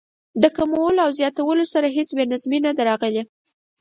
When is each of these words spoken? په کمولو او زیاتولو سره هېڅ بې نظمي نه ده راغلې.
په 0.41 0.47
کمولو 0.57 0.99
او 1.05 1.11
زیاتولو 1.19 1.63
سره 1.73 1.87
هېڅ 1.97 2.09
بې 2.17 2.23
نظمي 2.31 2.59
نه 2.65 2.71
ده 2.77 2.81
راغلې. 2.89 3.23